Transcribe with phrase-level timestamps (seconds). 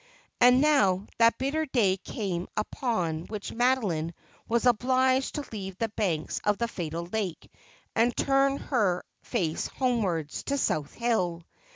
[0.39, 4.15] And now that bitter day came upon which Madoline
[4.47, 7.51] was obliged to leave the banks of the fatal lake,
[7.95, 11.43] and turn her sad face homewards, to South Hill.